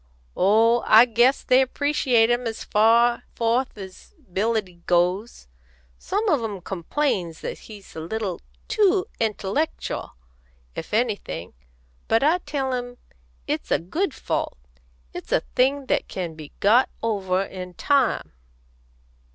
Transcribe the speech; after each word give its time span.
"Oh, 0.35 0.83
I 0.87 1.05
guess 1.05 1.43
they 1.43 1.61
appreciate 1.61 2.31
him 2.31 2.47
as 2.47 2.63
far 2.63 3.21
forth 3.35 3.77
as 3.77 4.15
ability 4.17 4.81
goes. 4.87 5.47
Some 5.99 6.27
on 6.27 6.43
'em 6.43 6.61
complains 6.61 7.41
that 7.41 7.59
he's 7.69 7.95
a 7.95 7.99
little 7.99 8.41
too 8.67 9.05
intellectial, 9.19 10.13
if 10.73 10.91
anything. 10.91 11.53
But 12.07 12.23
I 12.23 12.39
tell 12.39 12.73
'em 12.73 12.97
it's 13.45 13.69
a 13.69 13.77
good 13.77 14.15
fault; 14.15 14.57
it's 15.13 15.31
a 15.31 15.41
thing 15.53 15.85
that 15.85 16.07
can 16.07 16.33
be 16.33 16.51
got 16.59 16.89
over 17.03 17.43
in 17.43 17.75
time." 17.75 18.33